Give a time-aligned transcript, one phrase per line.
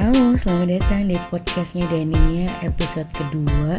[0.00, 3.76] Halo, selamat datang di podcastnya Dania episode kedua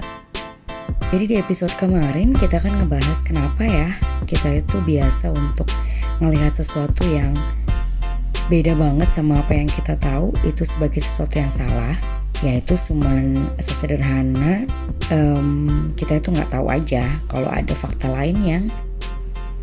[1.09, 3.97] Jadi di episode kemarin kita kan ngebahas kenapa ya
[4.29, 5.65] kita itu biasa untuk
[6.21, 7.33] melihat sesuatu yang
[8.53, 11.97] beda banget sama apa yang kita tahu itu sebagai sesuatu yang salah
[12.45, 14.69] yaitu cuman sesederhana
[15.09, 18.63] um, kita itu nggak tahu aja kalau ada fakta lain yang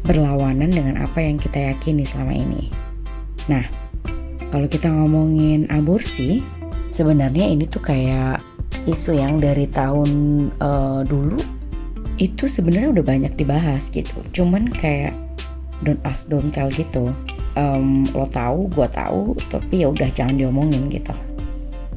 [0.03, 2.67] berlawanan dengan apa yang kita yakini selama ini.
[3.47, 3.88] Nah,
[4.49, 6.41] kalau kita ngomongin aborsi,
[6.93, 8.41] sebenarnya ini tuh kayak
[8.89, 10.11] isu yang dari tahun
[10.61, 11.37] uh, dulu
[12.19, 14.17] itu sebenarnya udah banyak dibahas gitu.
[14.35, 15.15] Cuman kayak
[15.85, 17.13] don't ask don't tell gitu.
[17.59, 21.11] Um, lo tahu, gue tahu, tapi ya udah jangan diomongin gitu.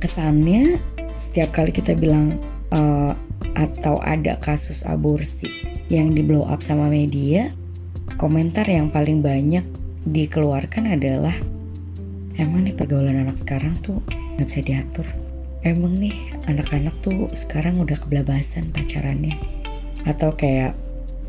[0.02, 0.82] Kesannya
[1.22, 2.36] setiap kali kita bilang
[2.74, 3.14] uh,
[3.54, 5.50] atau ada kasus aborsi
[5.88, 7.54] yang di blow up sama media,
[8.18, 9.64] komentar yang paling banyak
[10.10, 11.36] dikeluarkan adalah
[12.40, 14.00] Emang nih pergaulan anak sekarang tuh
[14.38, 15.08] nggak bisa diatur.
[15.62, 19.36] Emang nih anak-anak tuh sekarang udah kebelabasan pacarannya.
[20.08, 20.74] Atau kayak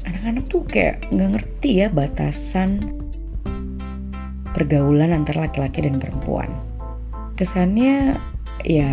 [0.06, 2.96] anak-anak tuh kayak nggak ngerti ya batasan
[4.52, 6.48] pergaulan antara laki-laki dan perempuan.
[7.36, 8.16] Kesannya
[8.62, 8.92] ya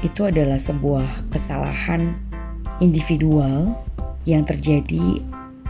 [0.00, 2.14] itu adalah sebuah kesalahan
[2.78, 3.74] individual
[4.24, 5.20] yang terjadi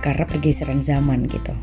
[0.05, 1.55] karena pergeseran zaman gitu.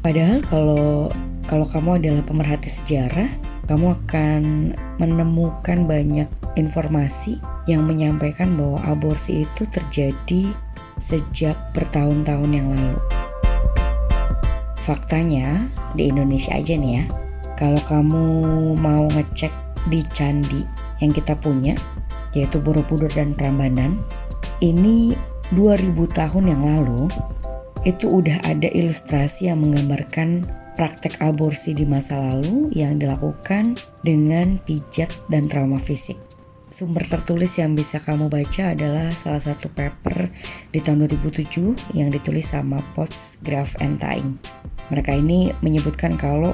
[0.00, 1.10] Padahal kalau
[1.46, 3.30] kalau kamu adalah pemerhati sejarah,
[3.70, 6.26] kamu akan menemukan banyak
[6.58, 7.38] informasi
[7.70, 10.50] yang menyampaikan bahwa aborsi itu terjadi
[10.98, 12.98] sejak bertahun-tahun yang lalu.
[14.82, 15.66] Faktanya,
[15.98, 17.04] di Indonesia aja nih ya,
[17.58, 18.26] kalau kamu
[18.78, 19.50] mau ngecek
[19.90, 20.62] di candi
[21.02, 21.74] yang kita punya,
[22.34, 23.98] yaitu Borobudur dan Prambanan,
[24.62, 25.14] ini
[25.54, 27.06] 2000 tahun yang lalu,
[27.86, 30.42] itu udah ada ilustrasi yang menggambarkan
[30.76, 33.74] praktek aborsi di masa lalu yang dilakukan
[34.04, 36.20] dengan pijat dan trauma fisik.
[36.68, 40.28] Sumber tertulis yang bisa kamu baca adalah salah satu paper
[40.68, 44.36] di tahun 2007 yang ditulis sama Potts, Graf, and Tying.
[44.92, 46.52] Mereka ini menyebutkan kalau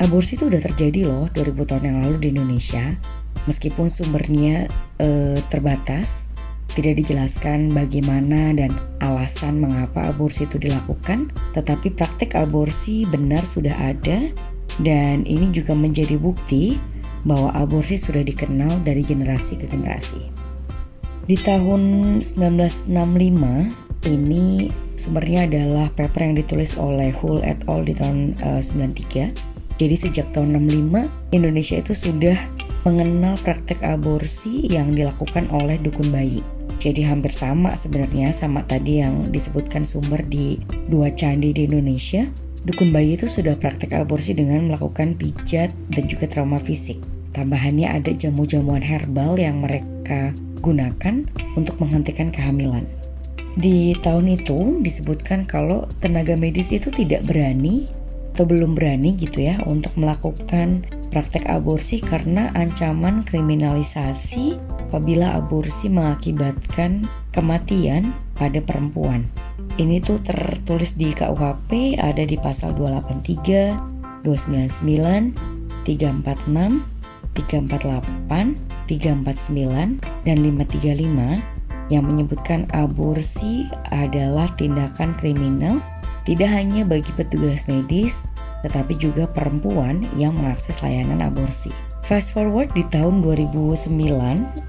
[0.00, 2.96] aborsi itu udah terjadi loh 2000 tahun yang lalu di Indonesia.
[3.44, 6.27] Meskipun sumbernya eh, terbatas,
[6.76, 8.70] tidak dijelaskan bagaimana dan
[9.00, 14.30] alasan mengapa aborsi itu dilakukan, tetapi praktek aborsi benar sudah ada
[14.84, 16.78] dan ini juga menjadi bukti
[17.26, 20.22] bahwa aborsi sudah dikenal dari generasi ke generasi.
[21.28, 22.88] Di tahun 1965
[24.08, 29.76] ini sumbernya adalah paper yang ditulis oleh Hull et al di tahun uh, 93.
[29.78, 32.38] Jadi sejak tahun 65 Indonesia itu sudah
[32.86, 36.40] mengenal praktek aborsi yang dilakukan oleh dukun bayi.
[36.78, 42.30] Jadi hampir sama sebenarnya sama tadi yang disebutkan sumber di dua candi di Indonesia.
[42.62, 47.02] Dukun bayi itu sudah praktek aborsi dengan melakukan pijat dan juga trauma fisik.
[47.34, 52.86] Tambahannya ada jamu-jamuan herbal yang mereka gunakan untuk menghentikan kehamilan.
[53.58, 57.90] Di tahun itu disebutkan kalau tenaga medis itu tidak berani
[58.38, 64.54] atau belum berani gitu ya untuk melakukan praktek aborsi karena ancaman kriminalisasi
[64.88, 67.04] apabila aborsi mengakibatkan
[67.36, 69.28] kematian pada perempuan.
[69.76, 76.82] Ini tuh tertulis di KUHP ada di pasal 283, 299, 346,
[77.36, 78.56] 348,
[78.88, 85.80] 349, dan 535 yang menyebutkan aborsi adalah tindakan kriminal
[86.28, 88.20] tidak hanya bagi petugas medis,
[88.60, 91.72] tetapi juga perempuan yang mengakses layanan aborsi.
[92.08, 93.92] Fast forward di tahun 2009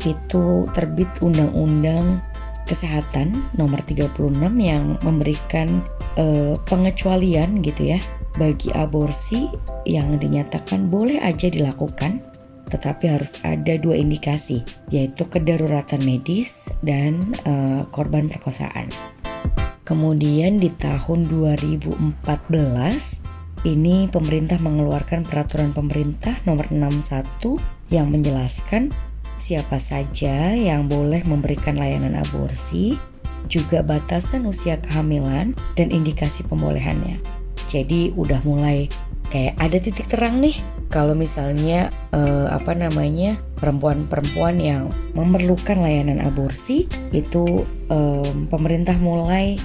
[0.04, 2.20] itu terbit Undang-Undang
[2.68, 4.12] Kesehatan nomor 36
[4.60, 5.80] yang memberikan
[6.20, 8.00] uh, pengecualian gitu ya
[8.36, 9.48] bagi aborsi
[9.88, 12.20] yang dinyatakan boleh aja dilakukan
[12.68, 14.62] tetapi harus ada dua indikasi
[14.92, 18.92] yaitu kedaruratan medis dan uh, korban perkosaan.
[19.88, 23.19] Kemudian di tahun 2014
[23.68, 27.60] ini pemerintah mengeluarkan peraturan pemerintah nomor 61
[27.92, 28.94] yang menjelaskan
[29.40, 33.00] siapa saja yang boleh memberikan layanan aborsi,
[33.48, 37.18] juga batasan usia kehamilan dan indikasi pembolehannya.
[37.72, 38.92] Jadi udah mulai
[39.30, 40.58] kayak ada titik terang nih
[40.90, 47.64] kalau misalnya eh, apa namanya perempuan-perempuan yang memerlukan layanan aborsi itu
[47.94, 49.56] eh, pemerintah mulai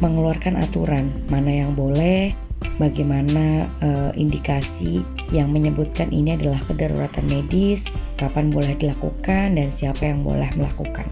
[0.00, 2.32] mengeluarkan aturan mana yang boleh
[2.80, 7.84] bagaimana uh, indikasi yang menyebutkan ini adalah kedaruratan medis,
[8.16, 11.04] kapan boleh dilakukan dan siapa yang boleh melakukan.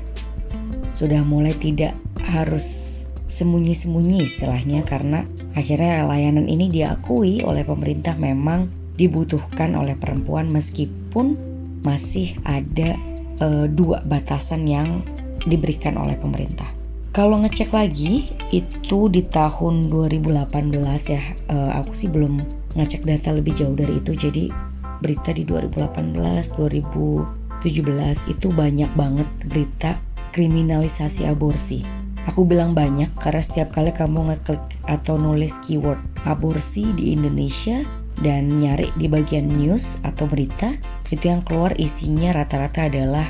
[0.97, 1.93] Sudah mulai tidak
[2.25, 2.99] harus
[3.29, 8.67] sembunyi-sembunyi istilahnya karena akhirnya layanan ini diakui oleh pemerintah memang
[8.99, 11.39] dibutuhkan oleh perempuan meskipun
[11.87, 12.99] masih ada
[13.39, 15.07] uh, dua batasan yang
[15.47, 16.78] diberikan oleh pemerintah.
[17.19, 20.39] Kalau ngecek lagi itu di tahun 2018
[21.11, 21.19] ya,
[21.51, 22.47] uh, aku sih belum
[22.79, 24.15] ngecek data lebih jauh dari itu.
[24.15, 24.55] Jadi
[25.03, 29.99] berita di 2018, 2017 itu banyak banget berita
[30.31, 31.83] kriminalisasi aborsi.
[32.31, 37.83] Aku bilang banyak karena setiap kali kamu ngeklik atau nulis keyword aborsi di Indonesia
[38.23, 40.71] dan nyari di bagian news atau berita,
[41.11, 43.27] itu yang keluar isinya rata-rata adalah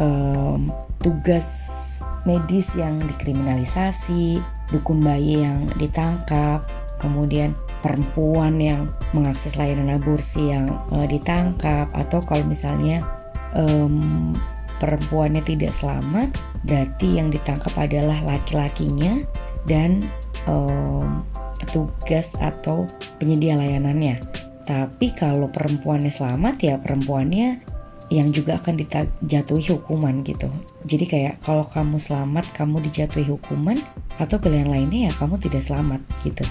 [0.00, 0.64] um,
[1.04, 1.84] tugas
[2.26, 4.42] medis yang dikriminalisasi,
[4.74, 6.66] dukun bayi yang ditangkap,
[6.98, 13.06] kemudian perempuan yang mengakses layanan aborsi yang uh, ditangkap, atau kalau misalnya
[13.54, 14.34] um,
[14.82, 16.34] perempuannya tidak selamat,
[16.66, 19.22] berarti yang ditangkap adalah laki-lakinya
[19.64, 20.02] dan
[20.50, 21.22] um,
[21.62, 22.84] petugas atau
[23.22, 24.18] penyedia layanannya.
[24.66, 27.75] Tapi kalau perempuannya selamat ya perempuannya
[28.06, 30.46] yang juga akan dijatuhi hukuman gitu.
[30.86, 33.78] Jadi kayak kalau kamu selamat kamu dijatuhi hukuman
[34.22, 36.46] atau pilihan lainnya ya kamu tidak selamat gitu.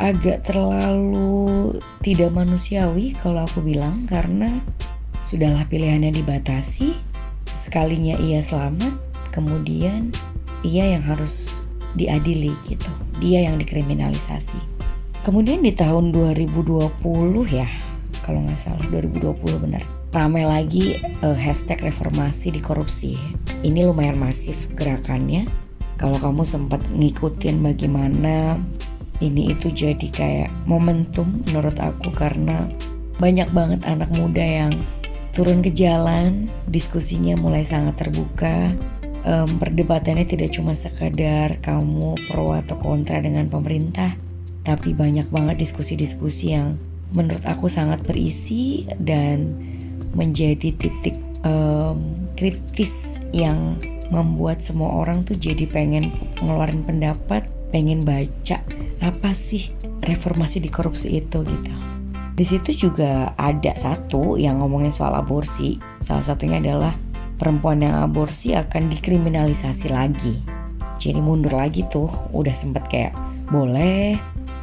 [0.00, 4.48] Agak terlalu tidak manusiawi kalau aku bilang karena
[5.26, 6.96] sudahlah pilihannya dibatasi
[7.52, 8.96] sekalinya ia selamat,
[9.34, 10.08] kemudian
[10.64, 11.52] ia yang harus
[11.98, 12.88] diadili gitu.
[13.20, 14.56] Dia yang dikriminalisasi.
[15.20, 16.72] Kemudian di tahun 2020
[17.52, 17.68] ya,
[18.24, 19.99] kalau nggak salah 2020 benar.
[20.10, 23.14] Ramai lagi uh, hashtag reformasi di korupsi.
[23.62, 25.46] Ini lumayan masif gerakannya.
[26.02, 28.58] Kalau kamu sempat ngikutin bagaimana
[29.22, 32.66] ini itu jadi kayak momentum menurut aku karena
[33.22, 34.74] banyak banget anak muda yang
[35.30, 38.74] turun ke jalan, diskusinya mulai sangat terbuka.
[39.22, 44.18] Um, perdebatannya tidak cuma sekadar kamu pro atau kontra dengan pemerintah,
[44.66, 46.74] tapi banyak banget diskusi-diskusi yang
[47.14, 49.70] menurut aku sangat berisi dan
[50.14, 51.16] menjadi titik
[51.46, 53.78] um, kritis yang
[54.10, 56.10] membuat semua orang tuh jadi pengen
[56.42, 58.58] ngeluarin pendapat, pengen baca
[59.00, 59.70] apa sih
[60.02, 61.74] reformasi di korupsi itu gitu.
[62.34, 65.76] Di situ juga ada satu yang ngomongin soal aborsi.
[66.00, 66.96] Salah satunya adalah
[67.36, 70.40] perempuan yang aborsi akan dikriminalisasi lagi.
[71.00, 73.12] Jadi mundur lagi tuh, udah sempet kayak
[73.48, 74.16] boleh,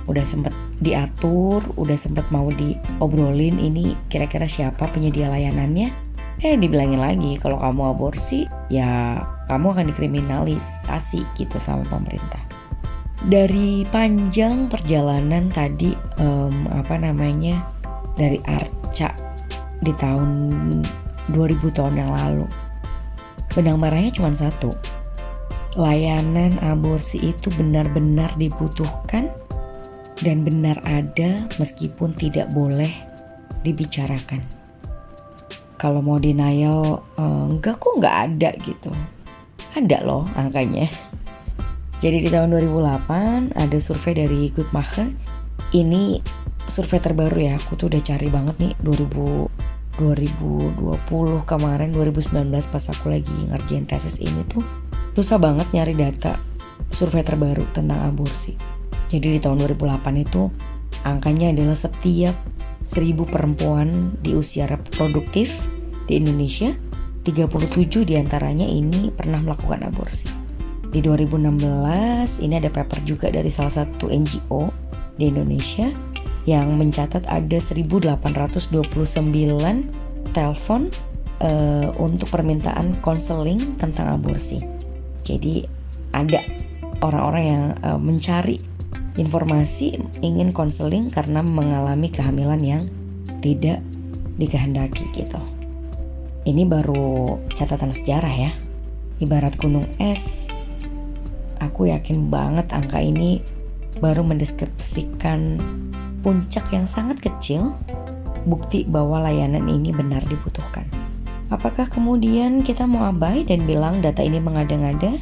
[0.07, 5.91] udah sempet diatur, udah sempet mau diobrolin ini kira-kira siapa penyedia layanannya.
[6.37, 9.19] Eh dibilangin lagi kalau kamu aborsi ya
[9.51, 12.39] kamu akan dikriminalisasi gitu sama pemerintah.
[13.27, 17.65] Dari panjang perjalanan tadi um, apa namanya
[18.13, 19.09] dari Arca
[19.81, 20.29] di tahun
[21.33, 22.45] 2000 tahun yang lalu.
[23.57, 24.69] Benang merahnya cuma satu.
[25.73, 29.29] Layanan aborsi itu benar-benar dibutuhkan
[30.23, 32.91] dan benar ada meskipun tidak boleh
[33.61, 34.41] dibicarakan
[35.77, 38.89] kalau mau denial enggak kok nggak ada gitu
[39.77, 40.89] ada loh angkanya
[41.97, 45.09] jadi di tahun 2008 ada survei dari Goodmacher.
[45.73, 46.21] Ini
[46.69, 47.57] survei terbaru ya.
[47.57, 49.49] Aku tuh udah cari banget nih 2000
[49.97, 50.93] 2020
[51.49, 54.61] kemarin 2019 pas aku lagi ngerjain tesis ini tuh
[55.17, 56.37] susah banget nyari data
[56.93, 58.76] survei terbaru tentang aborsi.
[59.07, 60.51] Jadi di tahun 2008 itu
[61.07, 62.35] angkanya adalah setiap
[62.83, 65.51] 1000 perempuan di usia reproduktif
[66.07, 66.71] di Indonesia
[67.27, 70.31] 37 di antaranya ini pernah melakukan aborsi.
[70.87, 74.71] Di 2016 ini ada paper juga dari salah satu NGO
[75.19, 75.91] di Indonesia
[76.47, 78.79] yang mencatat ada 1829
[80.31, 80.87] telepon
[81.43, 84.63] uh, untuk permintaan konseling tentang aborsi.
[85.27, 85.67] Jadi
[86.15, 86.39] ada
[87.03, 88.55] orang-orang yang uh, mencari
[89.17, 92.83] informasi ingin konseling karena mengalami kehamilan yang
[93.41, 93.81] tidak
[94.37, 95.41] dikehendaki gitu.
[96.47, 98.51] Ini baru catatan sejarah ya.
[99.17, 100.47] Ibarat gunung es
[101.57, 103.41] Aku yakin banget angka ini
[103.97, 105.57] baru mendeskripsikan
[106.21, 107.73] puncak yang sangat kecil,
[108.45, 110.85] bukti bahwa layanan ini benar dibutuhkan.
[111.49, 115.17] Apakah kemudian kita mau abai dan bilang data ini mengada-ngada?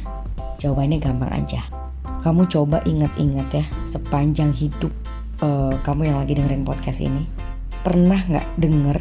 [0.60, 1.85] Jawabannya gampang aja.
[2.26, 4.90] Kamu coba ingat-ingat ya, sepanjang hidup
[5.46, 7.22] uh, kamu yang lagi dengerin podcast ini,
[7.86, 8.98] pernah nggak denger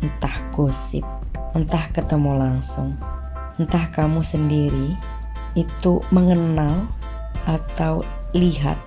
[0.00, 1.04] entah gosip,
[1.52, 2.96] entah ketemu langsung,
[3.60, 4.96] entah kamu sendiri
[5.52, 6.88] itu mengenal
[7.44, 8.00] atau
[8.32, 8.80] lihat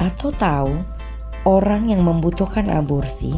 [0.00, 0.72] atau tahu
[1.44, 3.36] orang yang membutuhkan aborsi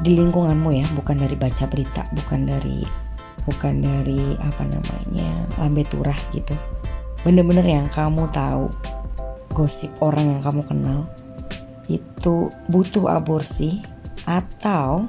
[0.00, 2.88] di lingkunganmu ya, bukan dari baca berita, bukan dari
[3.44, 6.56] bukan dari apa namanya lambe turah gitu.
[7.22, 8.66] Bener-bener yang kamu tahu
[9.54, 11.00] gosip orang yang kamu kenal
[11.86, 13.82] itu butuh aborsi
[14.26, 15.06] atau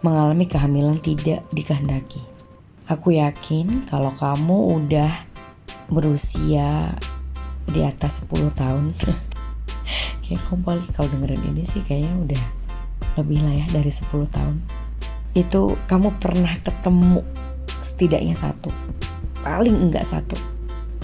[0.00, 2.20] mengalami kehamilan tidak dikehendaki.
[2.86, 5.12] Aku yakin kalau kamu udah
[5.90, 6.94] berusia
[7.66, 8.94] di atas 10 tahun
[10.22, 12.44] kayak kamu kalau dengerin ini sih kayaknya udah
[13.18, 14.56] lebih lah ya dari 10 tahun
[15.36, 17.20] itu kamu pernah ketemu
[17.82, 18.70] setidaknya satu
[19.42, 20.34] paling enggak satu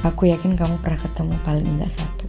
[0.03, 2.27] aku yakin kamu pernah ketemu paling enggak satu.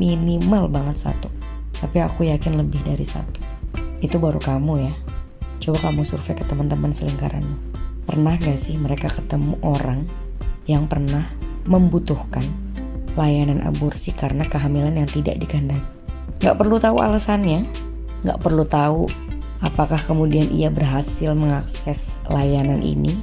[0.00, 1.28] Minimal banget satu.
[1.76, 3.38] Tapi aku yakin lebih dari satu.
[4.00, 4.94] Itu baru kamu ya.
[5.62, 7.56] Coba kamu survei ke teman-teman selingkaranmu.
[8.02, 10.02] Pernah gak sih mereka ketemu orang
[10.66, 11.30] yang pernah
[11.68, 12.42] membutuhkan
[13.14, 15.86] layanan aborsi karena kehamilan yang tidak dikehendaki.
[16.42, 17.70] Gak perlu tahu alasannya,
[18.26, 19.06] gak perlu tahu
[19.62, 23.14] apakah kemudian ia berhasil mengakses layanan ini.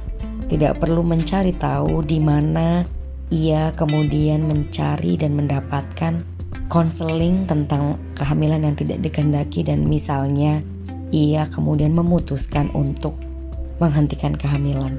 [0.48, 2.82] Tidak perlu mencari tahu di mana
[3.30, 6.18] ia kemudian mencari dan mendapatkan
[6.66, 10.62] konseling tentang kehamilan yang tidak dikehendaki dan misalnya
[11.10, 13.18] ia kemudian memutuskan untuk
[13.78, 14.98] menghentikan kehamilan.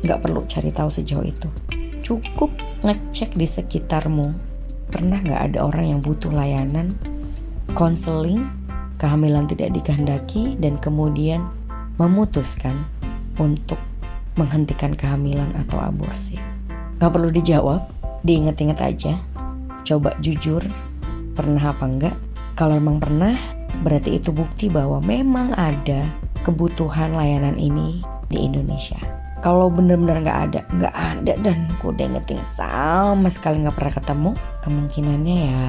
[0.00, 1.48] Gak perlu cari tahu sejauh itu
[2.10, 2.50] cukup
[2.82, 4.34] ngecek di sekitarmu.
[4.90, 6.90] Pernah nggak ada orang yang butuh layanan
[7.78, 8.50] konseling,
[8.98, 11.46] kehamilan tidak dikehendaki, dan kemudian
[12.02, 12.82] memutuskan
[13.38, 13.78] untuk
[14.34, 16.59] menghentikan kehamilan atau aborsi?
[17.00, 17.88] Gak perlu dijawab,
[18.22, 19.12] diinget-inget aja.
[19.88, 20.60] Coba jujur,
[21.32, 22.16] pernah apa enggak?
[22.54, 23.32] Kalau emang pernah,
[23.80, 26.04] berarti itu bukti bahwa memang ada
[26.44, 29.00] kebutuhan layanan ini di Indonesia
[29.40, 34.30] kalau bener-bener nggak ada nggak ada dan aku udah ingetin sama sekali nggak pernah ketemu
[34.60, 35.64] kemungkinannya ya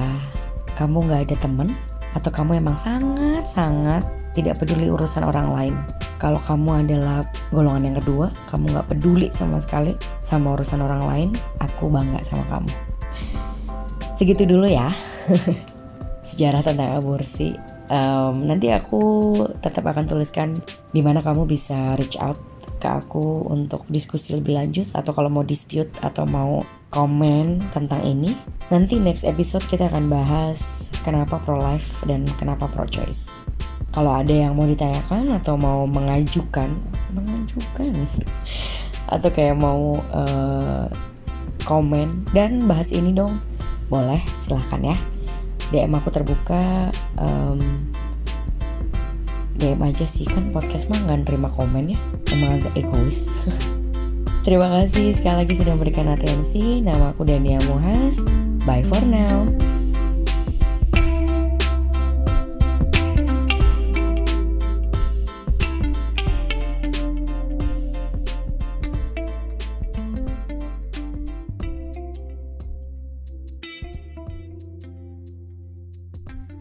[0.76, 1.68] kamu nggak ada temen
[2.12, 4.04] atau kamu emang sangat-sangat
[4.36, 5.74] tidak peduli urusan orang lain
[6.22, 9.90] kalau kamu adalah golongan yang kedua kamu nggak peduli sama sekali
[10.22, 12.70] sama urusan orang lain aku bangga sama kamu.
[14.14, 14.94] Segitu dulu ya.
[16.30, 17.58] Sejarah tentang aborsi.
[17.90, 20.54] Um, nanti aku tetap akan tuliskan
[20.94, 22.38] di mana kamu bisa reach out
[22.78, 26.62] ke aku untuk diskusi lebih lanjut atau kalau mau dispute atau mau
[26.94, 28.30] komen tentang ini.
[28.70, 33.42] Nanti next episode kita akan bahas kenapa pro life dan kenapa pro choice
[33.92, 36.72] kalau ada yang mau ditanyakan atau mau mengajukan
[37.12, 37.92] mengajukan
[39.12, 40.88] atau kayak mau uh,
[41.68, 43.38] komen dan bahas ini dong
[43.92, 44.96] boleh silahkan ya
[45.68, 46.88] DM aku terbuka
[47.20, 47.60] um,
[49.60, 51.98] DM aja sih kan podcast mah nggak terima komen ya
[52.32, 53.30] emang agak egois
[54.42, 56.82] Terima kasih sekali lagi sudah memberikan atensi.
[56.82, 58.18] Nama aku Dania Muhas.
[58.66, 59.46] Bye for now.